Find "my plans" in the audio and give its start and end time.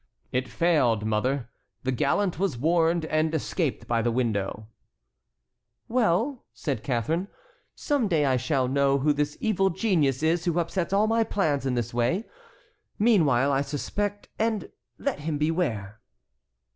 11.05-11.67